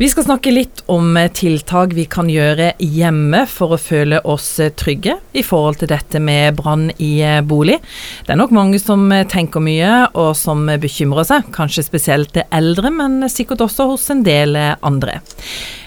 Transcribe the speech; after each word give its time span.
Vi 0.00 0.08
skal 0.08 0.24
snakke 0.24 0.48
litt 0.50 0.78
om 0.88 1.16
eh, 1.20 1.26
tiltak 1.28 1.90
vi 1.92 2.06
kan 2.08 2.30
gjøre 2.32 2.70
hjemme 2.80 3.42
for 3.52 3.74
å 3.74 3.76
føle 3.76 4.22
oss 4.24 4.46
eh, 4.56 4.70
trygge 4.72 5.18
i 5.36 5.42
forhold 5.44 5.82
til 5.82 5.90
dette 5.90 6.22
med 6.24 6.56
brann 6.56 6.86
i 6.96 7.10
eh, 7.20 7.42
bolig. 7.44 7.76
Det 8.24 8.32
er 8.32 8.40
nok 8.40 8.54
mange 8.56 8.80
som 8.80 9.04
tenker 9.28 9.60
mye 9.60 10.08
og 10.16 10.30
som 10.40 10.64
bekymrer 10.80 11.28
seg, 11.28 11.52
kanskje 11.52 11.84
spesielt 11.84 12.32
til 12.32 12.48
eldre, 12.48 12.88
men 12.96 13.28
sikkert 13.28 13.66
også 13.68 13.90
hos 13.92 14.08
en 14.16 14.24
del 14.24 14.56
andre. 14.56 15.20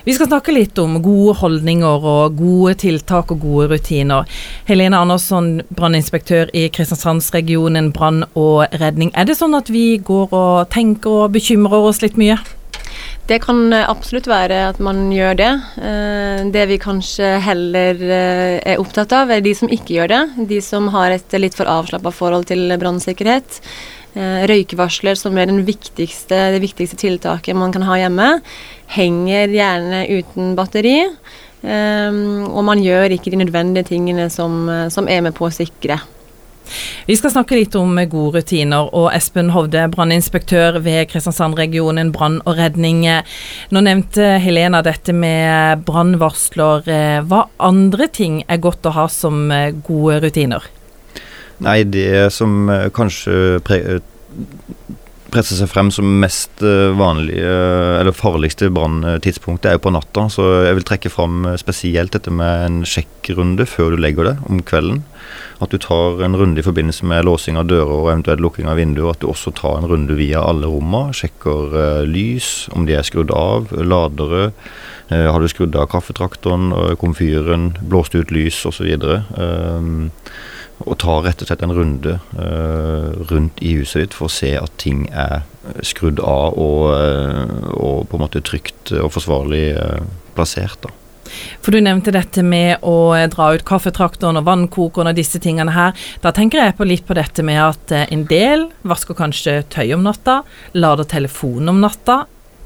Vi 0.06 0.14
skal 0.14 0.30
snakke 0.30 0.54
litt 0.54 0.78
om 0.78 1.02
gode 1.02 1.40
holdninger 1.42 2.06
og 2.14 2.38
gode 2.38 2.78
tiltak 2.86 3.34
og 3.34 3.42
gode 3.50 3.72
rutiner. 3.74 4.30
Helene 4.70 5.02
Andersson, 5.02 5.56
branninspektør 5.74 6.54
i 6.54 6.68
Kristiansandsregionen 6.70 7.90
brann 7.98 8.28
og 8.38 8.68
redning. 8.78 9.10
Er 9.18 9.26
det 9.26 9.42
sånn 9.42 9.58
at 9.58 9.74
vi 9.74 9.96
går 9.98 10.30
og 10.30 10.68
tenker 10.70 11.24
og 11.24 11.40
bekymrer 11.40 11.90
oss 11.90 12.06
litt 12.06 12.22
mye? 12.22 12.38
Det 13.24 13.40
kan 13.40 13.72
eh, 13.72 13.86
absolutt 13.88 14.28
være 14.28 14.58
at 14.74 14.80
man 14.84 15.06
gjør 15.14 15.38
det. 15.40 15.52
Eh, 15.80 16.44
det 16.52 16.66
vi 16.68 16.80
kanskje 16.82 17.38
heller 17.46 18.00
eh, 18.04 18.58
er 18.74 18.82
opptatt 18.82 19.16
av, 19.16 19.32
er 19.32 19.44
de 19.44 19.54
som 19.56 19.72
ikke 19.72 19.96
gjør 19.96 20.12
det. 20.12 20.22
De 20.50 20.60
som 20.64 20.90
har 20.92 21.16
et 21.16 21.38
litt 21.40 21.56
for 21.56 21.70
avslappa 21.72 22.12
forhold 22.12 22.50
til 22.52 22.76
brannsikkerhet. 22.80 23.62
Røykevarsler, 24.14 25.18
som 25.18 25.34
er 25.42 25.50
viktigste, 25.66 26.38
det 26.54 26.60
viktigste 26.62 27.00
tiltaket 27.02 27.58
man 27.58 27.72
kan 27.74 27.82
ha 27.88 27.96
hjemme, 27.98 28.28
henger 28.94 29.50
gjerne 29.50 30.04
uten 30.06 30.52
batteri. 30.54 31.00
Og 31.66 32.62
man 32.68 32.84
gjør 32.86 33.16
ikke 33.16 33.34
de 33.34 33.40
nødvendige 33.42 33.90
tingene 33.90 34.28
som, 34.30 34.70
som 34.94 35.10
er 35.10 35.26
med 35.26 35.34
på 35.34 35.48
å 35.48 35.56
sikre. 35.56 35.98
Vi 37.06 37.16
skal 37.20 37.34
snakke 37.34 37.58
litt 37.58 37.76
om 37.76 37.98
gode 38.10 38.40
rutiner, 38.40 38.88
og 38.96 39.10
Espen 39.14 39.52
Hovde, 39.54 39.84
branninspektør 39.92 40.80
ved 40.86 41.10
Kristiansand-regionen 41.12 42.14
brann 42.16 42.40
og 42.48 42.56
redning. 42.58 43.04
Nå 43.74 43.84
nevnte 43.84 44.38
Helena 44.44 44.80
dette 44.86 45.14
med 45.14 45.84
brannvarsler. 45.88 46.88
Hva 47.28 47.44
andre 47.60 48.08
ting 48.08 48.42
er 48.48 48.64
godt 48.64 48.88
å 48.88 48.96
ha 48.96 49.10
som 49.12 49.52
gode 49.84 50.22
rutiner? 50.24 50.66
Nei, 51.64 51.84
det 51.84 52.32
som 52.34 52.72
kanskje 52.96 53.60
presser 55.34 55.58
seg 55.58 55.70
frem 55.70 55.90
som 55.94 56.08
mest 56.22 56.64
vanlige, 56.98 57.54
eller 58.00 58.16
farligste 58.16 58.72
branntidspunkt, 58.74 59.66
er 59.66 59.78
jo 59.78 59.84
på 59.86 59.94
natta. 59.94 60.28
Så 60.32 60.48
jeg 60.68 60.80
vil 60.80 60.88
trekke 60.88 61.12
fram 61.14 61.48
spesielt 61.62 62.16
dette 62.16 62.34
med 62.34 62.68
en 62.68 62.84
sjekkrunde 62.88 63.68
før 63.70 63.94
du 63.94 64.02
legger 64.02 64.32
deg 64.32 64.48
om 64.50 64.64
kvelden. 64.66 65.04
At 65.64 65.74
du 65.74 65.80
tar 65.82 66.24
en 66.26 66.38
runde 66.40 66.60
i 66.60 66.66
forbindelse 66.66 67.08
med 67.10 67.26
låsing 67.28 67.60
av 67.60 67.68
dører 67.70 67.92
og 67.92 68.10
eventuelt 68.12 68.44
lukking 68.44 68.70
av 68.70 68.80
vinduer. 68.82 69.14
At 69.14 69.22
du 69.24 69.30
også 69.32 69.54
tar 69.56 69.80
en 69.80 69.90
runde 69.90 70.18
via 70.20 70.44
alle 70.44 70.70
rommene. 70.70 71.14
Sjekker 71.16 71.78
uh, 71.78 72.06
lys, 72.08 72.70
om 72.76 72.88
de 72.90 72.98
er 72.98 73.08
skrudd 73.08 73.34
av, 73.36 73.72
ladere. 73.72 74.50
Uh, 75.12 75.30
har 75.30 75.40
du 75.40 75.50
skrudd 75.52 75.78
av 75.80 75.90
kaffetraktoren, 75.94 76.72
uh, 76.74 76.96
komfyren, 77.00 77.72
blåst 77.88 78.18
ut 78.18 78.34
lys 78.34 78.64
osv. 78.70 78.90
Um, 79.38 80.10
og 80.84 80.98
tar 81.00 81.22
rett 81.24 81.44
og 81.44 81.48
slett 81.48 81.64
en 81.64 81.76
runde 81.76 82.18
uh, 82.36 83.14
rundt 83.30 83.62
i 83.64 83.76
huset 83.80 84.04
ditt 84.04 84.18
for 84.18 84.28
å 84.28 84.34
se 84.34 84.52
at 84.60 84.74
ting 84.82 85.06
er 85.10 85.44
skrudd 85.86 86.20
av 86.20 86.58
og, 86.60 86.90
uh, 86.92 87.70
og 87.78 88.10
på 88.10 88.18
en 88.18 88.26
måte 88.26 88.44
trygt 88.44 88.92
og 88.98 89.14
forsvarlig 89.16 89.66
uh, 89.78 90.04
plassert. 90.36 90.82
da. 90.84 90.92
For 91.64 91.72
du 91.74 91.82
nevnte 91.84 92.14
dette 92.14 92.44
med 92.44 92.84
å 92.84 93.14
dra 93.32 93.50
ut 93.56 93.66
kaffetraktoren 93.68 94.40
og 94.40 94.48
vannkokeren 94.48 95.12
og 95.12 95.18
disse 95.18 95.42
tingene 95.44 95.76
her. 95.76 95.98
Da 96.24 96.34
tenker 96.36 96.62
jeg 96.62 96.78
på 96.78 96.88
litt 96.88 97.08
på 97.08 97.18
dette 97.18 97.46
med 97.46 97.62
at 97.64 97.96
eh, 97.96 98.08
en 98.14 98.28
del 98.30 98.70
vasker 98.88 99.18
kanskje 99.18 99.62
tøy 99.74 99.94
om 99.96 100.06
natta, 100.06 100.42
lader 100.74 101.08
telefonen 101.10 101.76
om 101.76 101.84
natta. 101.84 102.24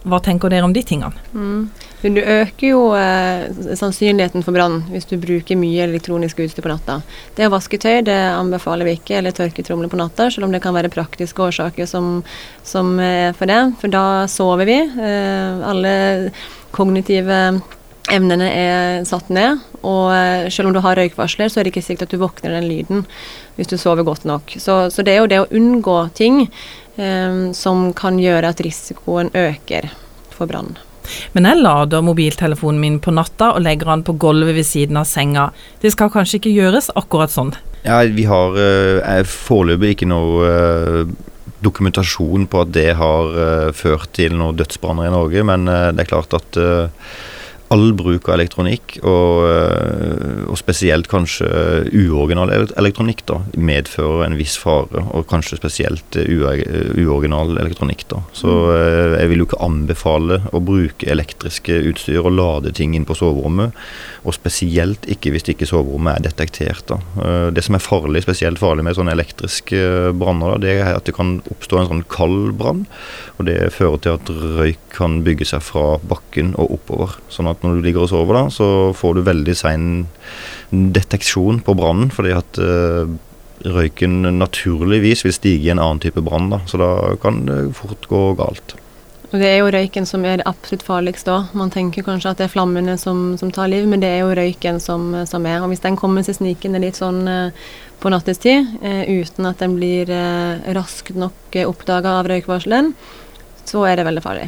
Hva 0.08 0.20
tenker 0.24 0.52
dere 0.52 0.64
om 0.64 0.74
de 0.76 0.82
tingene? 0.88 1.12
Mm. 1.34 1.68
Du 2.02 2.20
øker 2.22 2.68
jo 2.70 2.82
eh, 2.96 3.48
sannsynligheten 3.76 4.46
for 4.46 4.56
brann 4.56 4.84
hvis 4.92 5.10
du 5.10 5.18
bruker 5.20 5.58
mye 5.60 5.88
elektronisk 5.88 6.40
utstyr 6.46 6.64
på 6.64 6.72
natta. 6.72 7.00
Det 7.36 7.48
å 7.48 7.52
vaske 7.52 7.80
tøy 7.82 8.04
det 8.08 8.16
anbefaler 8.16 8.88
vi 8.88 8.96
ikke, 9.00 9.18
eller 9.20 9.36
tørketromler 9.36 9.92
på 9.92 10.00
natta, 10.00 10.30
selv 10.32 10.48
om 10.48 10.54
det 10.54 10.62
kan 10.64 10.78
være 10.78 10.94
praktiske 10.94 11.50
årsaker 11.50 11.90
som, 11.90 12.22
som 12.64 12.96
er 13.04 13.34
for 13.38 13.50
det. 13.50 13.60
For 13.82 13.92
da 13.92 14.06
sover 14.32 14.70
vi. 14.70 14.78
Eh, 14.86 15.66
alle 15.68 15.96
kognitive 16.76 17.42
Evnene 18.08 18.48
er 18.48 19.06
satt 19.08 19.28
ned, 19.34 19.60
og 19.84 20.14
eh, 20.16 20.48
selv 20.54 20.70
om 20.70 20.76
du 20.76 20.80
har 20.84 20.96
røykvarsler, 20.96 21.52
så 21.52 21.60
er 21.60 21.68
det 21.68 21.74
ikke 21.74 21.84
sikkert 21.84 22.08
at 22.08 22.16
du 22.16 22.22
våkner 22.22 22.56
den 22.56 22.68
lyden 22.70 23.06
hvis 23.58 23.68
du 23.68 23.76
sover 23.80 24.06
godt 24.08 24.24
nok. 24.30 24.54
Så, 24.62 24.88
så 24.94 25.04
det 25.04 25.16
er 25.16 25.24
jo 25.24 25.32
det 25.32 25.42
å 25.44 25.50
unngå 25.60 25.98
ting 26.16 26.46
um, 26.96 27.54
som 27.58 27.90
kan 27.98 28.20
gjøre 28.22 28.54
at 28.54 28.62
risikoen 28.64 29.32
øker 29.36 29.90
for 30.34 30.50
brann. 30.50 30.78
Men 31.36 31.48
jeg 31.48 31.62
lader 31.64 32.04
mobiltelefonen 32.06 32.82
min 32.82 33.00
på 33.04 33.14
natta 33.16 33.54
og 33.56 33.64
legger 33.66 33.92
den 33.92 34.04
på 34.08 34.18
gulvet 34.22 34.58
ved 34.58 34.68
siden 34.68 35.00
av 35.00 35.08
senga. 35.10 35.50
Det 35.82 35.94
skal 35.96 36.12
kanskje 36.14 36.42
ikke 36.42 36.54
gjøres 36.56 36.92
akkurat 37.00 37.34
sånn? 37.34 37.56
Ja, 37.88 38.02
vi 38.04 38.28
har 38.28 38.58
uh, 38.58 39.24
foreløpig 39.32 39.96
ikke 39.96 40.10
noe 40.12 40.52
uh, 40.52 41.16
dokumentasjon 41.64 42.46
på 42.52 42.62
at 42.64 42.76
det 42.76 42.92
har 43.00 43.34
uh, 43.34 43.72
ført 43.76 44.12
til 44.18 44.36
noen 44.38 44.60
dødsbranner 44.60 45.10
i 45.10 45.16
Norge, 45.16 45.44
men 45.48 45.68
det 45.68 46.06
er 46.06 46.12
klart 46.12 46.36
at 46.38 46.62
all 47.74 47.92
bruk 47.98 48.30
av 48.30 48.38
elektronikk, 48.38 48.98
og, 49.04 49.44
eh, 49.48 50.44
og, 50.48 50.56
spesielt 50.60 51.10
kanskje 51.12 51.48
uoriginal 51.92 52.52
elektronikk, 52.80 53.26
da, 53.28 53.42
medfører 53.54 54.26
en 54.26 54.38
viss 54.40 54.56
fare. 54.60 55.04
Og 55.14 55.28
kanskje 55.28 55.60
spesielt 55.60 56.18
uoriginal 56.18 57.58
elektronikk. 57.58 58.06
da. 58.08 58.22
Så 58.34 58.54
eh, 58.74 59.20
jeg 59.22 59.30
vil 59.30 59.44
jo 59.44 59.48
ikke 59.50 59.64
anbefale 59.64 60.40
å 60.54 60.64
bruke 60.64 61.10
elektriske 61.12 61.76
utstyr 61.92 62.24
og 62.24 62.36
lade 62.38 62.74
ting 62.78 62.96
inn 62.96 63.08
på 63.08 63.18
soverommet. 63.18 63.76
Og 64.24 64.36
spesielt 64.36 65.08
ikke 65.08 65.32
hvis 65.34 65.48
ikke 65.52 65.68
soverommet 65.68 66.18
er 66.18 66.30
detektert. 66.30 66.86
da. 66.88 67.00
Eh, 67.24 67.50
det 67.52 67.64
som 67.64 67.76
er 67.76 67.84
farlig, 67.84 68.24
spesielt 68.24 68.60
farlig 68.60 68.88
med 68.88 68.96
sånne 68.96 69.16
elektriske 69.16 70.14
branner, 70.18 70.60
det 70.64 70.80
er 70.80 70.96
at 70.96 71.06
det 71.06 71.16
kan 71.16 71.42
oppstå 71.52 71.82
en 71.82 71.92
sånn 71.92 72.06
kald 72.08 72.56
brann. 72.58 72.86
Og 73.38 73.46
det 73.46 73.74
fører 73.76 74.00
til 74.02 74.18
at 74.18 74.32
røyk 74.32 74.80
kan 74.96 75.22
bygge 75.26 75.46
seg 75.52 75.62
fra 75.62 75.98
bakken 76.00 76.56
og 76.58 76.80
oppover. 76.80 77.18
sånn 77.30 77.50
at 77.50 77.57
at 77.58 77.66
når 77.66 77.78
du 77.78 77.86
ligger 77.86 78.06
og 78.06 78.12
sover, 78.14 78.38
da, 78.38 78.48
så 78.54 78.70
får 78.98 79.18
du 79.18 79.26
veldig 79.28 79.56
sein 79.58 79.88
deteksjon 80.72 81.64
på 81.66 81.76
brannen, 81.78 82.12
fordi 82.14 82.34
at 82.38 82.60
uh, 82.62 83.10
røyken 83.66 84.22
naturligvis 84.38 85.26
vil 85.26 85.36
stige 85.36 85.68
i 85.68 85.72
en 85.74 85.82
annen 85.82 86.02
type 86.04 86.22
brann. 86.24 86.52
Så 86.70 86.80
da 86.82 86.92
kan 87.22 87.46
det 87.48 87.62
fort 87.78 88.06
gå 88.12 88.22
galt. 88.38 88.78
Det 89.28 89.44
er 89.44 89.58
jo 89.60 89.72
røyken 89.74 90.06
som 90.08 90.24
er 90.24 90.44
absolutt 90.48 90.86
farligste 90.88 91.34
da. 91.34 91.40
Man 91.58 91.72
tenker 91.74 92.06
kanskje 92.06 92.32
at 92.32 92.40
det 92.40 92.46
er 92.48 92.54
flammene 92.54 92.96
som, 93.02 93.34
som, 93.40 93.52
tar 93.52 93.68
liv, 93.74 93.88
men 93.90 94.00
det 94.04 94.14
er 94.14 94.22
jo 94.22 94.38
røyken 94.38 94.80
som, 94.80 95.10
som 95.28 95.48
er. 95.50 95.60
Og 95.60 95.74
Hvis 95.74 95.84
den 95.84 96.00
kommer 96.00 96.24
seg 96.24 96.38
snikende 96.38 96.80
litt 96.80 97.00
sånn 97.00 97.26
eh, 97.28 97.66
på 98.00 98.14
nattestid, 98.14 98.78
eh, 98.80 99.04
uten 99.20 99.50
at 99.50 99.60
den 99.60 99.76
blir 99.76 100.14
raskt 100.78 101.18
nok 101.20 101.60
oppdaga 101.66 102.22
av 102.22 102.32
røykvarsleren, 102.32 102.94
så 103.68 103.84
er 103.90 104.00
det 104.00 104.08
veldig 104.08 104.24
farlig. 104.24 104.48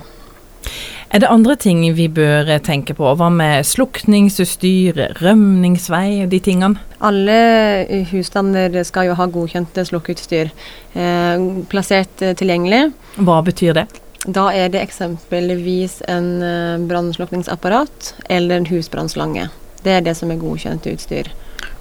Er 1.09 1.23
det 1.23 1.29
andre 1.33 1.55
ting 1.57 1.79
vi 1.97 2.05
bør 2.05 2.51
tenke 2.61 2.93
på? 2.93 3.07
Hva 3.17 3.31
med 3.33 3.65
slukningsutstyr, 3.65 4.99
rømningsvei 5.17 6.19
og 6.21 6.29
de 6.29 6.39
tingene? 6.45 6.77
Alle 7.01 8.03
husstander 8.11 8.77
skal 8.85 9.09
jo 9.09 9.15
ha 9.17 9.25
godkjente 9.25 9.87
slukkeutstyr 9.89 10.51
eh, 10.93 11.47
plassert 11.71 12.21
eh, 12.21 12.35
tilgjengelig. 12.37 12.91
Hva 13.25 13.39
betyr 13.47 13.79
det? 13.79 13.87
Da 14.29 14.51
er 14.53 14.69
det 14.69 14.83
eksempelvis 14.83 16.03
en 16.13 16.29
eh, 16.45 16.77
brannslukningsapparat 16.91 18.13
eller 18.29 18.61
en 18.61 18.69
husbrannslange. 18.69 19.47
Det 19.81 19.95
er 19.95 20.05
det 20.05 20.13
som 20.19 20.29
er 20.29 20.37
godkjent 20.37 20.85
utstyr. 20.93 21.33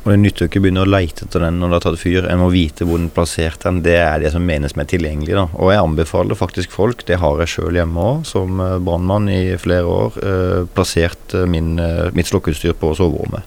Og 0.08 0.14
Det 0.14 0.22
nytter 0.22 0.46
ikke 0.48 0.56
å 0.56 0.62
begynne 0.64 0.80
å 0.86 0.88
leite 0.88 1.26
etter 1.26 1.42
den 1.44 1.58
når 1.60 1.68
det 1.68 1.76
har 1.76 1.82
tatt 1.84 2.00
fyr. 2.00 2.26
En 2.32 2.38
må 2.40 2.46
vite 2.48 2.86
hvor 2.88 2.96
den 2.96 3.10
er 3.10 3.12
plassert. 3.12 3.58
Den. 3.60 3.82
Det 3.84 3.98
er 4.00 4.22
det 4.22 4.30
som 4.32 4.46
menes 4.48 4.72
med 4.78 4.88
tilgjengelig. 4.88 5.34
Da. 5.36 5.42
Og 5.60 5.68
jeg 5.68 5.82
anbefaler 5.82 6.38
faktisk 6.38 6.72
folk, 6.72 7.04
det 7.04 7.18
har 7.20 7.42
jeg 7.42 7.52
sjøl 7.52 7.76
hjemme 7.76 8.06
òg, 8.14 8.22
som 8.24 8.62
eh, 8.64 8.78
brannmann 8.80 9.28
i 9.28 9.42
flere 9.60 9.84
år, 9.84 10.16
eh, 10.24 10.62
plassert 10.72 11.36
eh, 11.36 11.44
min, 11.44 11.74
eh, 11.76 12.08
mitt 12.16 12.30
slokkeutstyr 12.30 12.72
på 12.80 12.94
soverommet. 12.96 13.44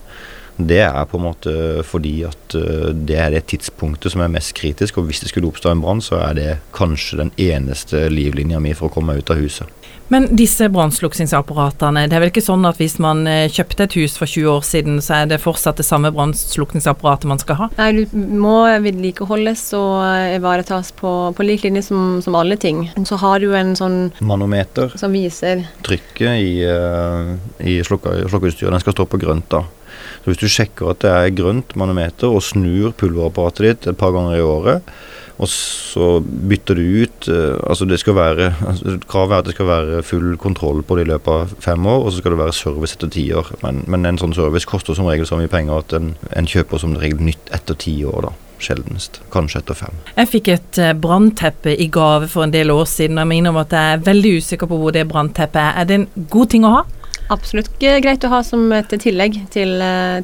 Det 0.61 0.83
er 0.85 1.09
på 1.09 1.17
en 1.17 1.25
måte 1.31 1.55
fordi 1.87 2.13
at 2.27 2.53
det 2.53 3.17
er 3.17 3.31
det 3.33 3.47
tidspunktet 3.49 4.13
som 4.13 4.21
er 4.21 4.29
mest 4.29 4.53
kritisk. 4.53 4.99
Og 5.01 5.09
hvis 5.09 5.23
det 5.23 5.31
skulle 5.31 5.49
oppstå 5.49 5.71
en 5.73 5.81
brann, 5.81 6.05
så 6.05 6.21
er 6.21 6.37
det 6.37 6.49
kanskje 6.77 7.23
den 7.23 7.33
eneste 7.41 8.03
livlinja 8.13 8.61
mi 8.61 8.75
for 8.77 8.91
å 8.91 8.93
komme 8.93 9.15
meg 9.15 9.23
ut 9.23 9.33
av 9.33 9.41
huset. 9.41 9.80
Men 10.11 10.27
disse 10.35 10.67
brannslukningsapparatene, 10.67 12.03
det 12.11 12.17
er 12.17 12.23
vel 12.25 12.31
ikke 12.33 12.43
sånn 12.43 12.67
at 12.67 12.81
hvis 12.81 12.97
man 12.99 13.23
eh, 13.31 13.45
kjøpte 13.51 13.85
et 13.87 13.95
hus 13.95 14.17
for 14.19 14.27
20 14.27 14.49
år 14.51 14.65
siden, 14.67 14.97
så 15.03 15.21
er 15.21 15.29
det 15.31 15.39
fortsatt 15.39 15.79
det 15.79 15.85
samme 15.87 16.11
brannslukningsapparatet 16.11 17.29
man 17.31 17.39
skal 17.39 17.59
ha? 17.61 17.69
Nei, 17.77 17.89
du 18.01 18.17
må 18.41 18.57
vedlikeholdes 18.83 19.63
og 19.79 20.35
ivaretas 20.35 20.91
på, 20.99 21.13
på 21.37 21.47
lik 21.47 21.63
linje 21.63 21.85
som, 21.87 22.19
som, 22.25 22.35
alle 22.35 22.59
ting. 22.59 22.89
Så 23.07 23.21
har 23.23 23.39
du 23.39 23.55
en 23.55 23.71
sånn 23.79 23.99
Manometer. 24.19 24.91
Som 24.99 25.15
viser 25.15 25.63
Trykket 25.85 26.43
i, 26.43 26.51
uh, 26.67 27.31
i 27.63 27.77
slukkeutstyret. 27.85 28.73
Den 28.73 28.83
skal 28.83 28.97
stå 28.97 29.07
på 29.07 29.21
grønt, 29.21 29.47
da. 29.53 29.63
Så 30.21 30.31
hvis 30.31 30.41
du 30.41 30.47
sjekker 30.51 30.91
at 30.91 31.01
det 31.05 31.11
er 31.11 31.33
grønt 31.35 31.73
manometer 31.79 32.31
og 32.31 32.43
snur 32.45 32.91
pulverapparatet 32.99 33.67
ditt 33.67 33.89
et 33.91 33.99
par 33.99 34.13
ganger 34.15 34.37
i 34.37 34.43
året, 34.43 34.91
Og 35.41 35.49
så 35.49 36.07
bytter 36.21 36.77
du 36.77 36.83
ut 37.01 37.27
uh, 37.31 37.57
Altså 37.65 37.87
det 37.89 37.97
skal 38.01 38.17
være 38.17 38.51
altså, 38.61 38.97
Kravet 39.09 39.33
er 39.33 39.41
at 39.41 39.49
det 39.49 39.55
skal 39.55 39.69
være 39.69 40.03
full 40.05 40.35
kontroll 40.41 40.83
på 40.85 40.97
det 40.97 41.07
i 41.07 41.11
løpet 41.11 41.33
av 41.33 41.55
fem 41.63 41.85
år, 41.89 42.05
og 42.05 42.11
så 42.11 42.21
skal 42.21 42.35
det 42.35 42.43
være 42.43 42.55
service 42.55 42.97
etter 42.97 43.11
ti 43.11 43.25
år. 43.33 43.49
Men, 43.65 43.83
men 43.89 44.05
en 44.05 44.21
sånn 44.21 44.37
service 44.37 44.69
koster 44.69 44.97
som 44.97 45.09
regel 45.09 45.27
så 45.29 45.39
mye 45.39 45.51
penger 45.51 45.81
at 45.81 45.97
en, 45.97 46.13
en 46.37 46.49
kjøper 46.49 46.81
som 46.81 46.95
regel 47.01 47.23
nytt 47.25 47.51
etter 47.55 47.77
ti 47.81 47.97
år, 48.05 48.29
da 48.29 48.37
sjeldnest. 48.61 49.15
Kanskje 49.33 49.57
etter 49.63 49.73
fem. 49.73 50.01
Jeg 50.13 50.29
fikk 50.29 50.49
et 50.53 50.79
uh, 50.83 50.91
brannteppe 50.93 51.73
i 51.73 51.87
gave 51.89 52.29
for 52.29 52.45
en 52.45 52.53
del 52.53 52.69
år 52.69 52.85
siden, 52.89 53.17
og 53.17 53.25
jeg 53.25 53.31
minner 53.31 53.55
om 53.55 53.61
at 53.63 53.73
jeg 53.73 53.95
er 53.95 54.03
veldig 54.05 54.33
usikker 54.37 54.69
på 54.69 54.77
hvor 54.77 54.93
det 54.93 55.07
brannteppet 55.09 55.61
er. 55.63 55.79
Er 55.81 55.89
det 55.89 55.97
en 55.97 56.09
god 56.29 56.51
ting 56.53 56.67
å 56.67 56.75
ha? 56.75 56.83
Absolutt 57.33 57.71
greit 57.79 58.25
å 58.27 58.33
ha 58.33 58.41
som 58.45 58.65
et 58.75 58.93
tillegg 59.01 59.37
til, 59.53 59.77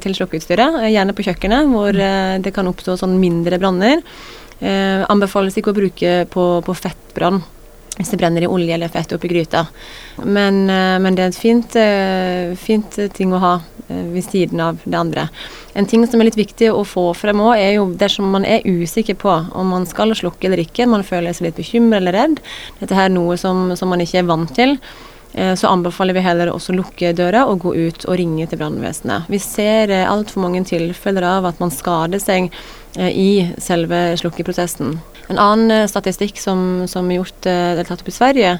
til 0.04 0.14
slukkeutstyret. 0.14 0.82
Gjerne 0.92 1.14
på 1.16 1.24
kjøkkenet, 1.24 1.70
hvor 1.72 1.96
det 2.44 2.52
kan 2.52 2.68
oppstå 2.68 2.98
sånn 3.00 3.14
mindre 3.16 3.56
branner. 3.58 4.02
Eh, 4.58 5.04
anbefales 5.06 5.56
ikke 5.58 5.70
å 5.70 5.78
bruke 5.78 6.18
på, 6.32 6.48
på 6.66 6.74
fettbrann 6.74 7.42
hvis 7.98 8.12
det 8.12 8.20
brenner 8.20 8.44
i 8.46 8.50
olje 8.50 8.74
eller 8.74 8.90
fett 8.92 9.12
oppi 9.14 9.28
gryta. 9.30 9.66
Men, 10.22 10.68
eh, 10.70 10.98
men, 11.02 11.16
det 11.16 11.24
er 11.24 11.32
et 11.32 11.40
fint, 11.42 11.76
eh, 11.76 12.54
fint, 12.54 12.98
ting 13.14 13.34
å 13.34 13.42
ha 13.42 13.54
eh, 13.88 14.04
ved 14.14 14.24
siden 14.24 14.62
av 14.62 14.78
det 14.84 14.98
andre. 14.98 15.28
En 15.74 15.86
ting 15.86 16.06
som 16.06 16.20
er 16.20 16.30
litt 16.30 16.38
viktig 16.38 16.70
å 16.70 16.84
få 16.86 17.10
frem 17.18 17.42
òg, 17.42 17.56
er 17.58 17.74
jo 17.78 17.90
dersom 17.98 18.30
man 18.30 18.46
er 18.46 18.66
usikker 18.66 19.18
på 19.18 19.34
om 19.52 19.74
man 19.74 19.86
skal 19.86 20.14
slukke 20.14 20.46
eller 20.46 20.62
ikke, 20.62 20.86
man 20.86 21.06
føler 21.06 21.34
seg 21.34 21.48
litt 21.48 21.58
bekymret 21.58 22.00
eller 22.00 22.14
redd, 22.14 22.40
dette 22.80 22.94
er 22.94 23.10
noe 23.10 23.36
som, 23.36 23.74
som 23.76 23.90
man 23.90 24.00
ikke 24.00 24.22
er 24.22 24.30
vant 24.30 24.54
til, 24.54 24.78
så 25.28 25.68
anbefaler 25.68 26.16
vi 26.16 26.22
heller 26.24 26.48
også 26.50 26.72
å 26.72 26.78
lukke 26.78 27.10
døra 27.12 27.42
og 27.46 27.60
gå 27.60 27.74
ut 27.76 28.06
og 28.08 28.16
ringe 28.16 28.46
til 28.48 28.58
brannvesenet. 28.58 29.28
Vi 29.28 29.38
ser 29.38 29.92
altfor 30.08 30.40
mange 30.40 30.62
tilfeller 30.66 31.26
av 31.28 31.50
at 31.50 31.60
man 31.60 31.70
skader 31.70 32.18
seg 32.18 32.48
i 33.06 33.54
selve 33.62 34.16
slukkeprosessen. 34.18 34.96
En 35.28 35.38
annen 35.38 35.74
eh, 35.74 35.88
statistikk 35.90 36.40
som, 36.40 36.86
som 36.90 37.10
er 37.10 37.20
gjort, 37.20 37.46
eller 37.46 37.84
er 37.84 37.88
tatt 37.88 38.02
opp 38.02 38.10
i 38.10 38.16
Sverige, 38.16 38.56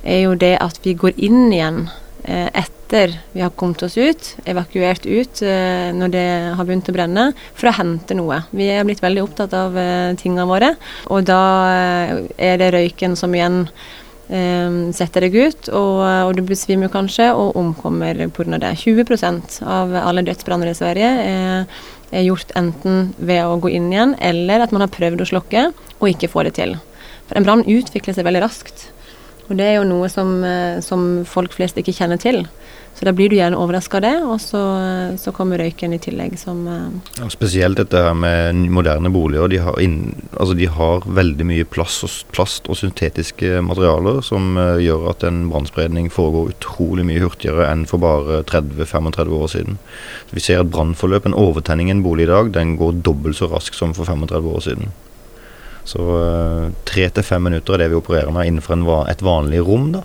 er 0.00 0.22
jo 0.24 0.36
det 0.38 0.54
at 0.62 0.78
vi 0.84 0.94
går 0.96 1.18
inn 1.20 1.50
igjen 1.50 1.82
eh, 2.24 2.48
etter 2.52 3.16
vi 3.34 3.42
har 3.44 3.52
kommet 3.54 3.82
oss 3.86 3.94
ut, 3.94 4.32
evakuert 4.50 5.04
ut 5.06 5.44
når 5.94 6.10
det 6.10 6.24
har 6.58 6.66
begynt 6.66 6.88
å 6.90 6.94
brenne, 6.96 7.26
for 7.54 7.70
å 7.70 7.76
hente 7.76 8.16
noe. 8.18 8.40
Vi 8.50 8.66
er 8.66 8.82
blitt 8.88 9.02
veldig 9.04 9.22
opptatt 9.22 9.54
av 9.54 9.78
tingene 10.18 10.48
våre, 10.50 10.72
og 11.06 11.28
da 11.28 11.38
er 12.34 12.58
det 12.58 12.72
røyken 12.74 13.14
som 13.14 13.36
igjen 13.38 13.60
setter 14.94 15.24
deg 15.26 15.34
ut, 15.34 15.68
og, 15.74 16.02
og 16.28 16.36
du 16.38 16.44
besvimer 16.46 16.90
kanskje 16.92 17.32
og 17.34 17.56
omkommer 17.58 18.14
pga. 18.30 18.60
det. 18.62 18.76
20% 18.78 19.56
av 19.66 19.96
alle 20.04 20.22
dødsbranner 20.28 20.70
i 20.70 20.76
Sverige 20.78 21.10
er 21.24 21.66
er 22.10 22.26
gjort 22.26 22.52
enten 22.58 23.12
ved 23.18 23.42
å 23.46 23.58
gå 23.62 23.72
inn 23.76 23.90
igjen, 23.92 24.16
eller 24.18 24.64
at 24.64 24.72
man 24.74 24.84
har 24.84 24.92
prøvd 24.92 25.22
å 25.22 25.28
slokke 25.30 25.66
og 25.98 26.08
ikke 26.10 26.30
får 26.30 26.48
det 26.48 26.54
til. 26.58 26.76
For 27.28 27.38
en 27.38 27.46
brann 27.46 27.66
utvikler 27.66 28.16
seg 28.16 28.26
veldig 28.26 28.42
raskt. 28.42 28.88
Og 29.50 29.58
det 29.58 29.66
er 29.66 29.80
jo 29.80 29.88
noe 29.88 30.06
som, 30.10 30.36
eh, 30.46 30.78
som 30.84 31.24
folk 31.26 31.56
flest 31.56 31.78
ikke 31.80 31.94
kjenner 31.96 32.20
til. 32.22 32.44
Så 32.94 33.06
da 33.06 33.12
blir 33.14 33.30
du 33.30 33.36
gjerne 33.36 33.58
overraska 33.58 33.98
av 33.98 34.02
det, 34.04 34.14
og 34.26 34.36
så, 34.42 34.60
så, 35.18 35.32
kommer 35.34 35.58
røyken 35.62 35.94
i 35.94 35.98
tillegg 36.02 36.36
som 36.38 36.60
eh, 36.68 37.10
ja, 37.18 37.26
Spesielt 37.32 37.78
dette 37.80 38.02
her 38.04 38.14
med 38.14 38.62
moderne 38.70 39.10
boliger. 39.10 39.50
De 39.50 39.60
har, 39.62 39.78
inn, 39.82 40.14
altså 40.36 40.54
de 40.58 40.70
har 40.70 41.06
veldig 41.06 41.48
mye 41.50 41.66
plast 41.66 42.06
og, 42.06 42.14
plast 42.34 42.70
og 42.70 42.78
syntetiske 42.78 43.58
materialer 43.66 44.22
som 44.26 44.54
gjør 44.82 45.10
at 45.14 45.26
en 45.26 45.44
brannspredning 45.50 46.10
foregår 46.14 46.54
utrolig 46.54 47.08
mye 47.08 47.22
hurtigere 47.24 47.66
enn 47.72 47.86
for 47.90 48.02
bare 48.02 48.44
30-35 48.50 49.38
år 49.38 49.54
siden. 49.54 49.82
Så 50.30 50.38
vi 50.38 50.46
ser 50.46 50.62
at 50.62 50.70
brannforløp, 50.70 51.26
en 51.26 51.38
overtenning 51.38 51.90
i 51.90 51.98
en 51.98 52.06
bolig 52.06 52.28
i 52.28 52.32
dag, 52.34 52.54
den 52.54 52.76
går 52.78 53.02
dobbelt 53.06 53.40
så 53.40 53.50
raskt 53.50 53.78
som 53.78 53.96
for 53.96 54.06
35 54.06 54.54
år 54.54 54.68
siden. 54.70 54.92
Så 55.88 56.04
eh, 56.20 56.70
tre 56.88 57.08
til 57.10 57.26
fem 57.26 57.42
minutter 57.48 57.76
er 57.76 57.84
det 57.84 57.90
vi 57.92 58.00
opererer 58.00 58.32
med 58.34 58.48
innenfor 58.48 58.76
en, 58.76 58.86
et 59.10 59.24
vanlig 59.24 59.62
rom. 59.66 59.90
da, 59.96 60.04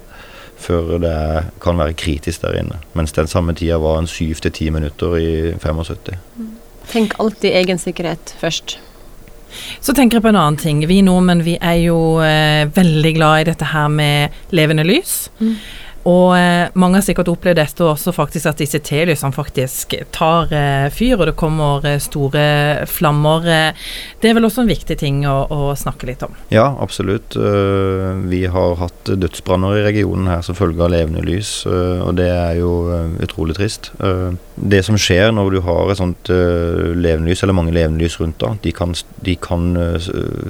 Før 0.57 0.98
det 1.04 1.16
kan 1.62 1.77
være 1.77 1.98
kritisk 2.00 2.45
der 2.45 2.60
inne. 2.62 2.80
Mens 2.94 3.16
den 3.16 3.27
samme 3.27 3.54
tida 3.54 3.77
var 3.77 4.00
en 4.00 4.07
syv 4.10 4.42
til 4.42 4.51
ti 4.56 4.69
minutter 4.69 5.18
i 5.19 5.30
75. 5.60 6.16
Mm. 6.38 6.51
Tenk 6.92 7.16
alltid 7.19 7.56
egen 7.63 7.81
sikkerhet 7.81 8.36
først. 8.39 8.77
Så 9.81 9.94
tenker 9.95 10.18
jeg 10.18 10.25
på 10.25 10.31
en 10.31 10.39
annen 10.39 10.60
ting. 10.60 10.83
Vi 10.88 11.01
nordmenn 11.06 11.44
vi 11.45 11.56
er 11.62 11.80
jo 11.86 12.19
eh, 12.24 12.68
veldig 12.75 13.13
glad 13.16 13.42
i 13.42 13.50
dette 13.51 13.72
her 13.72 13.88
med 13.92 14.36
levende 14.56 14.86
lys. 14.88 15.30
Mm. 15.39 15.56
Og 16.06 16.36
eh, 16.38 16.69
mange 16.78 17.00
har 17.00 17.06
sikkert 17.06 17.31
opplevd 17.31 17.57
dette 17.57 17.86
også, 17.86 18.13
faktisk 18.13 18.52
at 18.52 18.60
disse 18.62 18.78
telysene 18.86 19.34
faktisk 19.34 19.96
tar 20.13 20.52
eh, 20.54 20.86
fyr, 20.94 21.18
og 21.18 21.31
det 21.31 21.36
kommer 21.40 21.86
eh, 21.90 21.98
store 22.04 22.86
flammer. 22.90 23.48
Eh, 23.50 23.88
det 24.22 24.30
er 24.30 24.38
vel 24.38 24.46
også 24.46 24.62
en 24.62 24.69
viktig 24.69 25.00
ting 25.02 25.24
å, 25.25 25.38
å 25.50 25.74
snakke 25.80 26.10
litt 26.12 26.22
om? 26.25 26.36
Ja, 26.54 26.68
absolutt. 26.81 27.34
Uh, 27.34 28.22
vi 28.30 28.44
har 28.52 28.78
hatt 28.78 29.10
dødsbranner 29.10 29.80
i 29.80 29.86
regionen 29.88 30.30
her 30.30 30.46
som 30.46 30.57
følge 30.57 30.86
av 30.86 30.94
levende 30.94 31.25
lys, 31.25 31.57
uh, 31.66 32.06
og 32.06 32.16
det 32.19 32.30
er 32.30 32.60
jo 32.60 32.72
uh, 32.92 33.16
utrolig 33.25 33.58
trist. 33.58 33.92
Det 34.56 34.81
som 34.88 34.98
skjer 35.00 35.34
når 35.36 35.56
du 35.56 35.60
har 35.66 35.92
et 35.92 36.00
sånt 36.00 36.30
levende 36.30 37.30
lys, 37.30 37.44
eller 37.44 37.57
mange 37.57 37.74
levende 37.75 38.07
rundt 38.16 38.40
da, 38.40 38.54
de 38.63 38.72
kan, 38.75 38.94
de 39.25 39.36
kan 39.42 39.66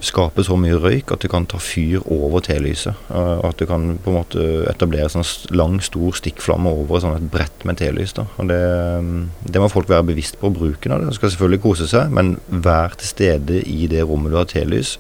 skape 0.06 0.44
så 0.46 0.58
mye 0.60 0.78
røyk 0.82 1.14
at 1.16 1.24
det 1.24 1.32
kan 1.32 1.48
ta 1.50 1.58
fyr 1.62 2.04
over 2.12 2.44
telyset. 2.46 2.94
at 3.10 3.58
det 3.58 3.68
kan 3.70 3.98
på 4.04 4.12
en 4.12 4.18
måte 4.20 4.46
etablere 4.70 5.10
sånn 5.10 5.26
lang, 5.56 5.80
stor 5.84 6.16
stikkflamme 6.20 6.72
over 6.72 7.02
sånn 7.04 7.18
et 7.18 7.30
brett 7.32 7.66
med 7.68 7.80
telys. 7.80 8.14
da. 8.18 8.28
Og 8.42 8.50
det, 8.50 8.60
det, 9.46 9.62
må 9.62 9.70
folk 9.72 9.90
være 9.90 10.10
bevisst 10.12 10.40
på 10.42 10.52
bruken 10.54 10.94
av 10.94 11.02
det. 11.02 11.12
De 11.12 11.20
skal 11.20 11.34
selvfølgelig 11.34 11.64
kose 11.64 11.90
seg, 11.92 12.14
men 12.14 12.36
vær 12.48 12.96
til 13.00 13.12
stede 13.12 13.62
i 13.62 13.90
det 13.92 14.06
rommet 14.06 14.34
du 14.34 14.40
har 14.40 14.50
telys. 14.50 14.96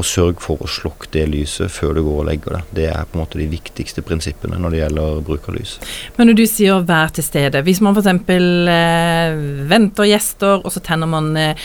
Og 0.00 0.06
sørg 0.08 0.40
for 0.40 0.62
å 0.64 0.70
slokke 0.70 1.10
det 1.12 1.26
lyset 1.28 1.72
før 1.72 1.98
du 1.98 2.02
går 2.06 2.20
og 2.22 2.28
legger 2.30 2.56
deg. 2.56 2.70
Det 2.78 2.86
er 2.88 3.08
på 3.08 3.18
en 3.18 3.24
måte 3.24 3.40
de 3.40 3.48
viktigste 3.52 4.04
prinsippene 4.06 4.60
når 4.60 4.72
det 4.72 4.82
gjelder 4.82 5.24
bruk 5.26 5.50
av 5.50 5.58
lys. 5.58 5.74
Men 6.16 6.30
når 6.30 6.40
du 6.40 6.44
sier 6.48 6.86
vær 6.88 7.12
til 7.12 7.26
stede, 7.26 7.60
hvis 7.66 7.82
man 7.84 7.96
f.eks. 7.96 8.22
Eh, 8.32 9.34
venter 9.68 10.08
gjester, 10.08 10.62
og 10.62 10.72
så 10.72 10.82
tenner 10.84 11.10
man 11.10 11.32
eh, 11.36 11.58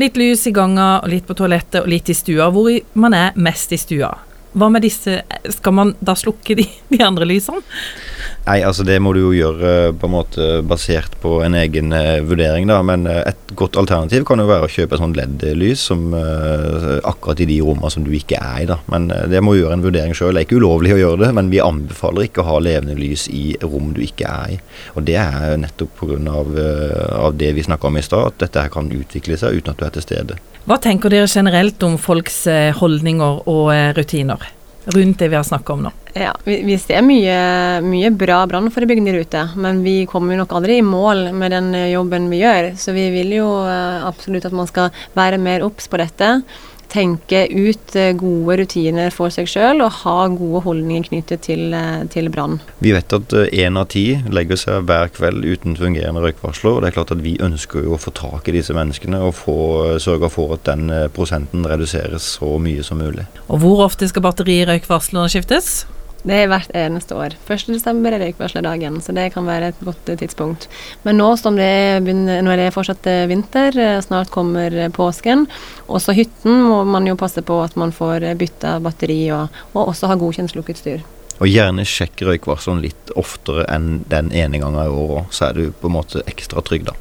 litt 0.00 0.18
lys 0.20 0.46
i 0.48 0.54
ganga, 0.54 1.00
og 1.02 1.12
litt 1.12 1.28
på 1.28 1.36
toalettet 1.38 1.82
og 1.82 1.90
litt 1.90 2.10
i 2.10 2.16
stua, 2.16 2.50
hvor 2.54 2.70
man 3.00 3.16
er 3.16 3.38
mest 3.40 3.72
i 3.72 3.80
stua. 3.80 4.12
Hva 4.50 4.66
med 4.66 4.82
disse 4.82 5.20
Skal 5.54 5.74
man 5.76 5.92
da 6.02 6.16
slukke 6.18 6.56
de, 6.58 6.64
de, 6.92 6.98
andre 7.06 7.28
lysene? 7.28 7.62
Nei, 8.46 8.62
altså 8.66 8.82
det 8.88 8.96
må 9.04 9.12
du 9.14 9.20
jo 9.20 9.32
gjøre 9.36 9.92
på 10.00 10.08
en 10.08 10.14
måte 10.14 10.46
basert 10.66 11.12
på 11.22 11.36
en 11.44 11.54
egen 11.60 11.92
uh, 11.94 12.22
vurdering, 12.26 12.66
da. 12.70 12.80
Men 12.86 13.04
uh, 13.06 13.20
et 13.28 13.54
godt 13.58 13.76
alternativ 13.78 14.24
kan 14.26 14.40
jo 14.40 14.48
være 14.48 14.66
å 14.66 14.72
kjøpe 14.72 14.96
et 14.96 15.02
sånt 15.02 15.18
LED-lys 15.18 15.84
som 15.90 16.08
uh, 16.16 16.96
akkurat 17.06 17.42
i 17.44 17.48
de 17.50 17.60
rommene 17.62 17.92
som 17.92 18.06
du 18.06 18.10
ikke 18.16 18.40
er 18.40 18.64
i, 18.64 18.68
da. 18.70 18.80
Men 18.90 19.10
det 19.30 19.42
må 19.44 19.54
gjøre 19.58 19.76
en 19.76 19.84
vurdering 19.84 20.16
sjøl. 20.16 20.34
Det 20.34 20.42
er 20.42 20.48
ikke 20.48 20.60
ulovlig 20.62 20.96
å 20.96 21.00
gjøre 21.02 21.22
det, 21.26 21.32
men 21.36 21.52
vi 21.52 21.62
anbefaler 21.62 22.26
ikke 22.26 22.42
å 22.42 22.48
ha 22.48 22.58
levende 22.64 22.96
lys 22.98 23.28
i 23.30 23.44
rom 23.62 23.92
du 23.94 24.02
ikke 24.06 24.30
er 24.30 24.56
i. 24.56 24.60
Og 24.96 25.04
det 25.06 25.18
er 25.20 25.58
nettopp 25.60 25.94
pga. 26.00 26.18
Av, 26.30 26.48
av 27.26 27.34
det 27.38 27.52
vi 27.56 27.62
snakka 27.64 27.88
om 27.88 27.98
i 27.98 28.02
stad, 28.04 28.32
at 28.32 28.42
dette 28.42 28.64
her 28.64 28.72
kan 28.72 28.88
utvikle 28.94 29.36
seg 29.38 29.60
uten 29.60 29.72
at 29.72 29.80
du 29.80 29.84
er 29.86 29.94
til 29.94 30.04
stede. 30.04 30.38
Hva 30.68 30.76
tenker 30.82 31.12
dere 31.12 31.28
generelt 31.30 31.82
om 31.86 31.96
folks 31.98 32.44
eh, 32.50 32.70
holdninger 32.76 33.44
og 33.48 33.70
eh, 33.74 33.90
rutiner 33.96 34.44
rundt 34.94 35.18
det 35.22 35.30
vi 35.30 35.38
har 35.38 35.46
snakka 35.46 35.76
om 35.76 35.84
nå? 35.86 35.92
Ja, 36.14 36.32
vi, 36.44 36.60
vi 36.66 36.78
ser 36.82 37.04
mye, 37.06 37.36
mye 37.86 38.10
bra 38.10 38.40
brannforebyggende 38.50 39.14
der 39.14 39.26
ute, 39.26 39.44
men 39.60 39.84
vi 39.86 40.02
kommer 40.10 40.40
nok 40.40 40.56
aldri 40.58 40.80
i 40.80 40.86
mål 40.86 41.28
med 41.36 41.54
den 41.54 41.70
eh, 41.78 41.92
jobben 41.92 42.30
vi 42.32 42.42
gjør. 42.42 42.72
Så 42.80 42.94
vi 42.96 43.06
vil 43.14 43.36
jo 43.38 43.48
absolutt 43.60 44.48
at 44.48 44.56
man 44.56 44.68
skal 44.70 44.90
være 45.14 45.38
mer 45.42 45.64
obs 45.66 45.86
på 45.90 46.00
dette 46.00 46.40
tenke 46.90 47.44
ut 47.50 47.94
eh, 47.98 48.12
gode 48.18 48.56
rutiner 48.60 49.12
for 49.14 49.32
seg 49.32 49.48
sjøl 49.50 49.82
og 49.84 50.00
ha 50.02 50.16
gode 50.32 50.62
holdninger 50.66 51.08
knyttet 51.08 51.44
til, 51.46 51.70
eh, 51.76 52.02
til 52.12 52.30
brann. 52.32 52.58
Vi 52.82 52.94
vet 52.96 53.14
at 53.16 53.36
én 53.46 53.76
eh, 53.76 53.80
av 53.80 53.88
ti 53.92 54.04
legger 54.30 54.60
seg 54.60 54.88
hver 54.88 55.12
kveld 55.14 55.46
uten 55.46 55.78
fungerende 55.78 56.24
røykvarsler. 56.24 56.76
og 56.76 56.82
det 56.82 56.90
er 56.90 56.98
klart 56.98 57.14
at 57.14 57.22
Vi 57.24 57.36
ønsker 57.38 57.84
jo 57.84 57.94
å 57.94 58.00
få 58.00 58.12
tak 58.16 58.48
i 58.48 58.56
disse 58.56 58.74
menneskene 58.74 59.20
og 59.20 59.34
få, 59.36 59.56
sørge 60.00 60.30
for 60.32 60.54
at 60.56 60.64
den 60.64 60.88
prosenten 61.14 61.66
reduseres 61.68 62.36
så 62.38 62.56
mye 62.58 62.82
som 62.82 62.98
mulig. 62.98 63.26
Og 63.48 63.60
Hvor 63.60 63.84
ofte 63.84 64.08
skal 64.08 64.24
batterirøykvarslene 64.24 65.28
skiftes? 65.28 65.84
Det 66.20 66.36
er 66.36 66.50
hvert 66.50 66.72
eneste 66.76 67.16
år. 67.16 67.36
1.12. 67.48 68.00
er 68.10 68.18
røykvarslerdagen, 68.20 68.98
så 69.00 69.14
det 69.16 69.30
kan 69.32 69.46
være 69.48 69.70
et 69.72 69.84
godt 69.84 70.10
tidspunkt. 70.20 70.66
Men 71.06 71.16
nå 71.20 71.30
som 71.40 71.56
det 71.56 71.68
er, 71.68 72.00
nå 72.04 72.52
er 72.52 72.60
det 72.60 72.72
fortsatt 72.74 73.08
eh, 73.08 73.28
vinter, 73.30 73.76
eh, 73.80 74.00
snart 74.04 74.32
kommer 74.34 74.76
påsken. 74.96 75.46
Også 75.88 76.14
hytten 76.16 76.60
må 76.66 76.82
man 76.84 77.08
jo 77.08 77.16
passe 77.20 77.40
på 77.46 77.62
at 77.64 77.78
man 77.80 77.94
får 77.96 78.28
bytta 78.40 78.76
batteri, 78.84 79.22
og, 79.32 79.62
og 79.72 79.94
også 79.94 80.12
ha 80.12 80.18
godkjent 80.20 80.52
slukkeutstyr. 80.52 81.00
Og 81.40 81.48
gjerne 81.48 81.86
sjekk 81.88 82.20
røykvarsleren 82.28 82.82
litt 82.84 83.12
oftere 83.16 83.64
enn 83.72 84.02
den 84.12 84.28
ene 84.36 84.60
gangen 84.60 84.82
i 84.82 84.90
året, 84.92 85.32
så 85.32 85.48
er 85.48 85.56
du 85.56 85.70
på 85.72 85.88
en 85.88 85.96
måte 85.96 86.20
ekstra 86.28 86.60
trygg, 86.64 86.84
da. 86.90 87.00